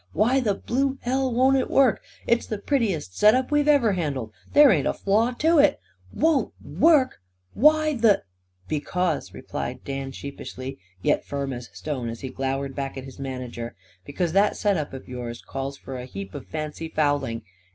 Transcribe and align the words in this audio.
"Why 0.13 0.39
the 0.39 0.55
blue 0.55 0.97
hell 1.01 1.31
won't 1.31 1.57
it 1.57 1.69
work? 1.69 2.01
It's 2.25 2.47
the 2.47 2.57
prettiest 2.57 3.15
set 3.15 3.35
up 3.35 3.51
we've 3.51 3.67
ever 3.67 3.91
handled. 3.93 4.31
There 4.51 4.71
ain't 4.71 4.87
a 4.87 4.95
flaw 4.95 5.29
to 5.33 5.59
it. 5.59 5.79
Won't 6.11 6.53
work, 6.59 7.21
hey? 7.53 7.61
Why 7.61 7.93
the" 7.93 8.23
"Because," 8.77 9.31
replied 9.31 9.83
Dan 9.83 10.11
sheepishly, 10.11 10.79
yet 11.03 11.23
firm 11.23 11.53
as 11.53 11.69
stone, 11.73 12.09
as 12.09 12.21
he 12.21 12.29
glowered 12.29 12.73
back 12.75 12.97
at 12.97 13.05
his 13.05 13.19
manager, 13.19 13.75
"because 14.03 14.33
that 14.33 14.57
set 14.57 14.75
up 14.75 14.91
of 14.91 15.07
yours 15.07 15.39
calls 15.39 15.77
for 15.77 15.97
a 15.99 16.05
heap 16.05 16.33
of 16.33 16.47
fancy 16.47 16.87
fouling. 16.89 17.43